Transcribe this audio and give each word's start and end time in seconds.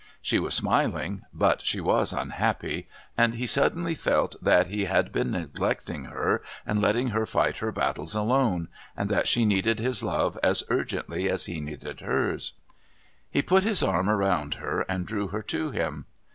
She 0.19 0.39
was 0.39 0.55
smiling 0.55 1.25
but 1.31 1.61
she 1.63 1.79
was 1.79 2.11
unhappy, 2.11 2.89
and 3.15 3.35
he 3.35 3.45
suddenly 3.45 3.93
felt 3.93 4.35
that 4.41 4.65
he 4.65 4.85
had 4.85 5.11
been 5.11 5.29
neglecting 5.29 6.05
her 6.05 6.41
and 6.65 6.81
letting 6.81 7.09
her 7.09 7.27
fight 7.27 7.59
her 7.59 7.71
battles 7.71 8.15
alone, 8.15 8.67
and 8.97 9.09
that 9.11 9.27
she 9.27 9.45
needed 9.45 9.77
his 9.77 10.01
love 10.01 10.39
as 10.41 10.63
urgently 10.71 11.29
as 11.29 11.45
he 11.45 11.61
needed 11.61 11.99
hers. 11.99 12.53
He 13.29 13.43
put 13.43 13.61
his 13.61 13.83
arm 13.83 14.09
around 14.09 14.55
her 14.55 14.81
and 14.89 15.05
drew 15.05 15.27
her 15.27 15.43
to 15.43 15.69
him. 15.69 16.05